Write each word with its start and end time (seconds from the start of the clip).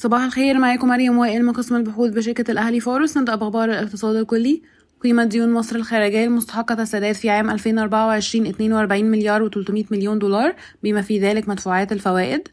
صباح 0.00 0.22
الخير 0.22 0.58
معاكم 0.58 0.88
مريم 0.88 1.18
وائل 1.18 1.44
من 1.44 1.52
قسم 1.52 1.76
البحوث 1.76 2.10
بشركة 2.10 2.50
الأهلي 2.50 2.80
فارس 2.80 3.16
نبدأ 3.16 3.34
بأخبار 3.34 3.70
الاقتصاد 3.70 4.16
الكلي. 4.16 4.62
قيمة 5.02 5.24
ديون 5.24 5.52
مصر 5.52 5.76
الخارجية 5.76 6.24
المستحقة 6.24 6.82
السداد 6.82 7.14
في 7.14 7.30
عام 7.30 7.50
2024 7.50 8.46
42 8.46 9.04
مليار 9.04 9.50
و300 9.50 9.84
مليون 9.90 10.18
دولار 10.18 10.54
بما 10.82 11.02
في 11.02 11.18
ذلك 11.18 11.48
مدفوعات 11.48 11.92
الفوائد. 11.92 12.48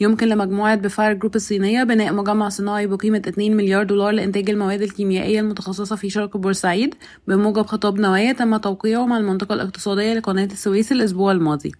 يمكن 0.00 0.28
لمجموعة 0.28 0.74
بفار 0.74 1.12
جروب 1.12 1.36
الصينية 1.36 1.84
بناء 1.84 2.12
مجمع 2.12 2.48
صناعي 2.48 2.86
بقيمة 2.86 3.22
2 3.28 3.56
مليار 3.56 3.84
دولار 3.84 4.10
لإنتاج 4.10 4.50
المواد 4.50 4.82
الكيميائية 4.82 5.40
المتخصصة 5.40 5.96
في 5.96 6.10
شرق 6.10 6.36
بورسعيد. 6.36 6.94
بموجب 7.28 7.66
خطاب 7.66 8.00
نوايا 8.00 8.32
تم 8.32 8.56
توقيعه 8.56 9.06
مع 9.06 9.18
المنطقة 9.18 9.54
الاقتصادية 9.54 10.14
لقناة 10.14 10.48
السويس 10.52 10.92
الأسبوع 10.92 11.32
الماضي. 11.32 11.72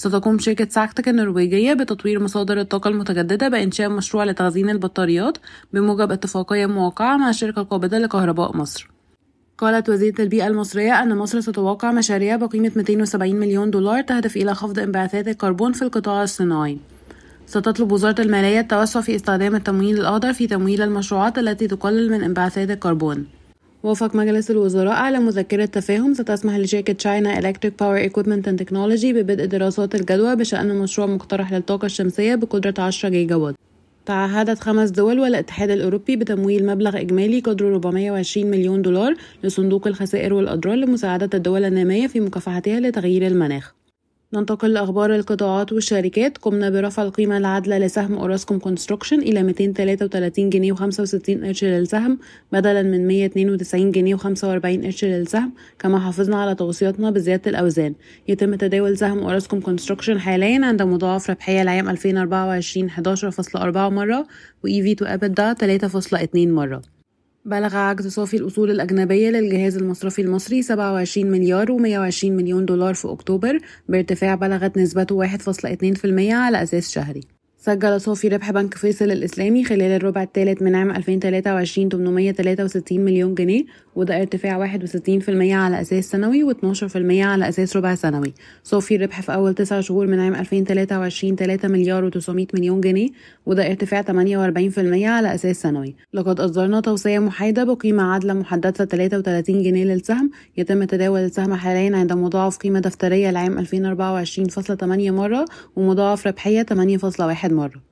ستقوم 0.00 0.38
شركة 0.38 0.68
سكاتك 0.70 1.08
النرويجية 1.08 1.72
بتطوير 1.72 2.22
مصادر 2.22 2.60
الطاقة 2.60 2.88
المتجددة 2.88 3.48
بإنشاء 3.48 3.88
مشروع 3.88 4.24
لتخزين 4.24 4.70
البطاريات 4.70 5.38
بموجب 5.72 6.12
اتفاقية 6.12 6.66
موقعة 6.66 7.16
مع 7.16 7.28
الشركة 7.28 7.60
القابضة 7.60 7.98
لكهرباء 7.98 8.56
مصر 8.56 8.90
قالت 9.58 9.88
وزيرة 9.88 10.22
البيئة 10.22 10.46
المصرية 10.46 11.02
أن 11.02 11.16
مصر 11.16 11.40
ستوقع 11.40 11.92
مشاريع 11.92 12.36
بقيمة 12.36 12.72
270 12.76 13.36
مليون 13.36 13.70
دولار 13.70 14.02
تهدف 14.02 14.36
إلى 14.36 14.54
خفض 14.54 14.78
انبعاثات 14.78 15.28
الكربون 15.28 15.72
في 15.72 15.82
القطاع 15.82 16.22
الصناعي 16.22 16.78
ستطلب 17.46 17.92
وزارة 17.92 18.20
المالية 18.20 18.60
التوسع 18.60 19.00
في 19.00 19.16
استخدام 19.16 19.54
التمويل 19.54 20.00
الأخضر 20.00 20.32
في 20.32 20.46
تمويل 20.46 20.82
المشروعات 20.82 21.38
التي 21.38 21.66
تقلل 21.66 22.10
من 22.10 22.22
انبعاثات 22.22 22.70
الكربون 22.70 23.26
وافق 23.82 24.16
مجلس 24.16 24.50
الوزراء 24.50 24.92
على 24.92 25.18
مذكرة 25.18 25.64
تفاهم 25.64 26.14
ستسمح 26.14 26.56
لشركة 26.56 26.94
China 26.94 27.40
Electric 27.40 27.70
Power 27.70 28.10
Equipment 28.10 28.46
and 28.46 28.64
Technology 28.64 29.06
ببدء 29.06 29.44
دراسات 29.44 29.94
الجدوى 29.94 30.36
بشأن 30.36 30.78
مشروع 30.78 31.06
مقترح 31.06 31.52
للطاقة 31.52 31.86
الشمسية 31.86 32.34
بقدرة 32.34 32.74
10 32.78 33.08
جيجا 33.08 33.34
وات 33.34 33.54
تعهدت 34.06 34.58
خمس 34.58 34.90
دول 34.90 35.20
والاتحاد 35.20 35.70
الأوروبي 35.70 36.16
بتمويل 36.16 36.66
مبلغ 36.66 37.00
إجمالي 37.00 37.40
قدره 37.40 37.68
420 37.68 38.50
مليون 38.50 38.82
دولار 38.82 39.14
لصندوق 39.44 39.86
الخسائر 39.86 40.34
والأضرار 40.34 40.74
لمساعدة 40.74 41.30
الدول 41.34 41.64
النامية 41.64 42.06
في 42.06 42.20
مكافحتها 42.20 42.80
لتغير 42.80 43.26
المناخ. 43.26 43.74
ننتقل 44.34 44.72
لأخبار 44.72 45.14
القطاعات 45.14 45.72
والشركات. 45.72 46.38
قمنا 46.38 46.70
برفع 46.70 47.02
القيمة 47.02 47.36
العادلة 47.36 47.78
لسهم 47.78 48.14
أوراسكوم 48.14 48.58
كونستركشن 48.58 49.18
إلى 49.18 49.42
233 49.42 50.50
جنيه 50.50 50.74
و65 50.74 51.44
قرش 51.44 51.64
للسهم 51.64 52.18
بدلا 52.52 52.82
من 52.82 53.06
192 53.06 53.92
جنيه 53.92 54.16
و45 54.16 54.84
قرش 54.84 55.04
للسهم 55.04 55.52
كما 55.78 55.98
حافظنا 55.98 56.42
على 56.42 56.54
توصياتنا 56.54 57.10
بزيادة 57.10 57.50
الأوزان. 57.50 57.94
يتم 58.28 58.54
تداول 58.54 58.98
سهم 58.98 59.18
أوراسكوم 59.18 59.60
كونستركشن 59.60 60.20
حاليا 60.20 60.66
عند 60.66 60.82
مضاعف 60.82 61.30
ربحية 61.30 61.62
لعام 61.62 61.88
2024 61.88 62.90
11.4 62.90 63.76
مرة 63.76 64.26
و 64.64 64.68
EV 64.68 64.96
to 65.00 65.06
EBITDA 65.06 65.54
3.2 65.54 66.36
مرة. 66.36 66.99
بلغ 67.44 67.76
عجز 67.76 68.06
صافي 68.06 68.36
الأصول 68.36 68.70
الأجنبية 68.70 69.30
للجهاز 69.30 69.76
المصرفي 69.76 70.22
المصري 70.22 70.62
27 70.62 71.30
مليار 71.30 71.66
و120 71.66 72.24
مليون 72.24 72.66
دولار 72.66 72.94
في 72.94 73.08
أكتوبر. 73.08 73.58
بارتفاع 73.88 74.34
بلغت 74.34 74.78
نسبته 74.78 75.26
1.2% 75.26 76.32
على 76.32 76.62
أساس 76.62 76.90
شهري. 76.90 77.39
سجل 77.62 78.00
صافي 78.00 78.28
ربح 78.28 78.50
بنك 78.50 78.74
فيصل 78.74 79.04
الإسلامي 79.04 79.64
خلال 79.64 79.82
الربع 79.82 80.22
الثالث 80.22 80.62
من 80.62 80.74
عام 80.74 80.90
2023 80.90 81.88
863 81.88 83.00
مليون 83.00 83.34
جنيه 83.34 83.64
وده 83.96 84.20
ارتفاع 84.20 84.58
61% 84.58 85.52
على 85.52 85.80
أساس 85.80 86.04
سنوي 86.04 86.54
و12% 86.54 86.96
على 86.96 87.48
أساس 87.48 87.76
ربع 87.76 87.94
سنوي. 87.94 88.34
صافي 88.64 88.96
الربح 88.96 89.20
في 89.20 89.34
أول 89.34 89.54
تسع 89.54 89.80
شهور 89.80 90.06
من 90.06 90.20
عام 90.20 90.34
2023 90.34 91.36
3 91.36 91.68
مليار 91.68 92.10
و900 92.10 92.46
مليون 92.54 92.80
جنيه 92.80 93.08
وده 93.46 93.66
ارتفاع 93.66 94.02
48% 94.02 94.08
على 95.04 95.34
أساس 95.34 95.62
سنوي. 95.62 95.94
لقد 96.14 96.40
أصدرنا 96.40 96.80
توصية 96.80 97.18
محايدة 97.18 97.64
بقيمة 97.64 98.02
عادلة 98.02 98.34
محددة 98.34 98.70
33 98.70 99.62
جنيه 99.62 99.84
للسهم 99.84 100.30
يتم 100.56 100.84
تداول 100.84 101.20
السهم 101.20 101.54
حاليا 101.54 101.96
عند 101.96 102.12
مضاعف 102.12 102.56
قيمة 102.56 102.80
دفترية 102.80 103.30
لعام 103.30 103.64
2024.8 103.64 104.84
مرة 105.10 105.44
ومضاعف 105.76 106.26
ربحية 106.26 106.62
8.1 106.62 107.49
مرة. 107.52 107.82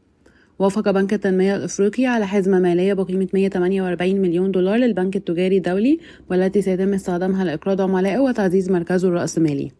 وافق 0.59 0.91
بنك 0.91 1.15
التنمية 1.15 1.57
الأفريقي 1.57 2.07
على 2.07 2.27
حزمة 2.27 2.59
مالية 2.59 2.95
بقيمة 2.95 3.29
148 3.35 4.21
مليون 4.21 4.51
دولار 4.51 4.77
للبنك 4.77 5.17
التجاري 5.17 5.57
الدولي 5.57 5.99
والتي 6.31 6.63
سيتم 6.63 6.95
استخدامها 6.95 7.45
لإقراض 7.45 7.81
عملائه 7.81 8.19
وتعزيز 8.19 8.71
مركزه 8.71 9.09
الرأسمالي. 9.09 9.71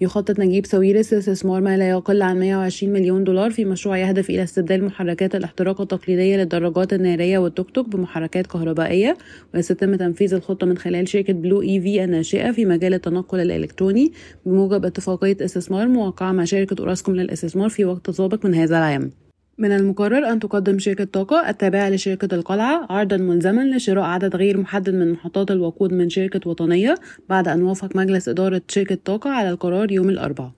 يخطط 0.00 0.40
نجيب 0.40 0.66
ساويرس 0.66 1.12
لاستثمار 1.12 1.60
ما 1.60 1.76
لا 1.76 1.88
يقل 1.88 2.22
عن 2.22 2.40
120 2.40 2.92
مليون 2.92 3.24
دولار 3.24 3.50
في 3.50 3.64
مشروع 3.64 3.98
يهدف 3.98 4.30
إلى 4.30 4.42
استبدال 4.42 4.84
محركات 4.84 5.34
الاحتراق 5.34 5.80
التقليدية 5.80 6.36
للدراجات 6.36 6.92
النارية 6.92 7.38
والتوك 7.38 7.70
توك 7.70 7.88
بمحركات 7.88 8.46
كهربائية 8.46 9.16
وسيتم 9.54 9.94
تنفيذ 9.94 10.34
الخطة 10.34 10.66
من 10.66 10.78
خلال 10.78 11.08
شركة 11.08 11.32
Blu 11.32 11.62
EV 11.62 12.04
الناشئة 12.04 12.52
في 12.52 12.64
مجال 12.64 12.94
التنقل 12.94 13.40
الإلكتروني 13.40 14.12
بموجب 14.46 14.84
اتفاقية 14.84 15.36
استثمار 15.40 15.88
موقعة 15.88 16.32
مع 16.32 16.44
شركة 16.44 16.76
أوراسكوم 16.80 17.16
للإستثمار 17.16 17.68
في 17.68 17.84
وقت 17.84 18.10
سابق 18.10 18.46
من 18.46 18.54
هذا 18.54 18.78
العام. 18.78 19.10
من 19.60 19.72
المقرر 19.72 20.32
أن 20.32 20.40
تقدم 20.40 20.78
شركة 20.78 21.04
طاقة 21.04 21.48
التابعة 21.48 21.90
لشركة 21.90 22.34
القلعة 22.34 22.86
عرضا 22.90 23.16
ملزما 23.16 23.76
لشراء 23.76 24.04
عدد 24.04 24.36
غير 24.36 24.58
محدد 24.58 24.94
من 24.94 25.12
محطات 25.12 25.50
الوقود 25.50 25.92
من 25.92 26.10
شركة 26.10 26.50
وطنية 26.50 26.94
بعد 27.28 27.48
أن 27.48 27.62
وافق 27.62 27.96
مجلس 27.96 28.28
إدارة 28.28 28.62
شركة 28.68 28.98
طاقة 29.04 29.30
على 29.30 29.50
القرار 29.50 29.92
يوم 29.92 30.08
الأربعاء. 30.08 30.50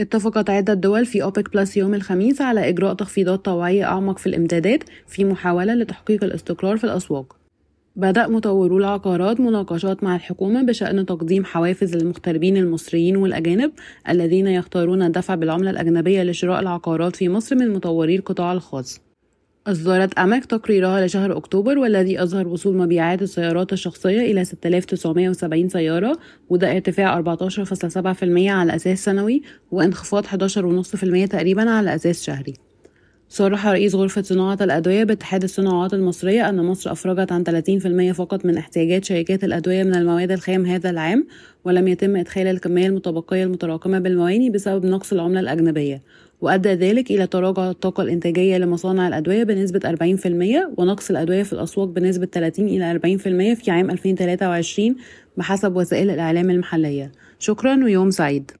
اتفقت 0.00 0.50
عدة 0.50 0.74
دول 0.74 1.06
في 1.06 1.22
أوبك 1.22 1.54
بلس 1.54 1.76
يوم 1.76 1.94
الخميس 1.94 2.40
على 2.40 2.68
إجراء 2.68 2.94
تخفيضات 2.94 3.44
طوعية 3.44 3.84
أعمق 3.84 4.18
في 4.18 4.26
الإمدادات 4.26 4.84
في 5.06 5.24
محاولة 5.24 5.74
لتحقيق 5.74 6.24
الاستقرار 6.24 6.76
في 6.76 6.84
الأسواق. 6.84 7.43
بدأ 7.96 8.26
مطورو 8.28 8.78
العقارات 8.78 9.40
مناقشات 9.40 10.04
مع 10.04 10.16
الحكومة 10.16 10.62
بشأن 10.62 11.06
تقديم 11.06 11.44
حوافز 11.44 11.96
للمغتربين 11.96 12.56
المصريين 12.56 13.16
والأجانب 13.16 13.72
الذين 14.08 14.46
يختارون 14.46 15.02
الدفع 15.02 15.34
بالعملة 15.34 15.70
الأجنبية 15.70 16.22
لشراء 16.22 16.60
العقارات 16.60 17.16
في 17.16 17.28
مصر 17.28 17.56
من 17.56 17.72
مطوري 17.72 18.16
القطاع 18.16 18.52
الخاص. 18.52 19.00
أصدرت 19.66 20.18
أمك 20.18 20.44
تقريرها 20.44 21.06
لشهر 21.06 21.36
أكتوبر 21.36 21.78
والذي 21.78 22.22
أظهر 22.22 22.48
وصول 22.48 22.76
مبيعات 22.76 23.22
السيارات 23.22 23.72
الشخصية 23.72 24.20
إلى 24.20 24.44
6970 24.44 25.68
سيارة 25.68 26.18
وده 26.48 26.72
ارتفاع 26.72 27.22
14.7% 27.22 28.50
على 28.50 28.76
أساس 28.76 29.04
سنوي 29.04 29.42
وانخفاض 29.70 30.26
11.5% 30.26 31.28
تقريبا 31.28 31.70
على 31.70 31.94
أساس 31.94 32.22
شهري. 32.22 32.54
صرح 33.28 33.66
رئيس 33.66 33.94
غرفة 33.94 34.22
صناعة 34.22 34.58
الأدوية 34.60 35.04
باتحاد 35.04 35.42
الصناعات 35.42 35.94
المصرية 35.94 36.48
أن 36.48 36.56
مصر 36.56 36.92
أفرجت 36.92 37.32
عن 37.32 37.44
30% 37.44 38.12
فقط 38.12 38.44
من 38.44 38.56
احتياجات 38.56 39.04
شركات 39.04 39.44
الأدوية 39.44 39.82
من 39.82 39.94
المواد 39.94 40.30
الخام 40.30 40.66
هذا 40.66 40.90
العام 40.90 41.26
ولم 41.64 41.88
يتم 41.88 42.16
إدخال 42.16 42.46
الكمية 42.46 42.86
المتبقية 42.86 43.44
المتراكمة 43.44 43.98
بالمواني 43.98 44.50
بسبب 44.50 44.86
نقص 44.86 45.12
العملة 45.12 45.40
الأجنبية. 45.40 46.02
وأدى 46.40 46.68
ذلك 46.68 47.10
إلى 47.10 47.26
تراجع 47.26 47.70
الطاقة 47.70 48.02
الإنتاجية 48.02 48.58
لمصانع 48.58 49.08
الأدوية 49.08 49.44
بنسبة 49.44 49.80
40% 49.80 50.72
ونقص 50.78 51.10
الأدوية 51.10 51.42
في 51.42 51.52
الأسواق 51.52 51.88
بنسبة 51.88 52.26
30 52.26 52.66
إلى 52.68 52.92
40% 52.92 53.54
في 53.62 53.70
عام 53.70 53.90
2023 53.90 54.96
بحسب 55.36 55.76
وسائل 55.76 56.10
الإعلام 56.10 56.50
المحلية. 56.50 57.12
شكرا 57.38 57.84
ويوم 57.84 58.10
سعيد. 58.10 58.50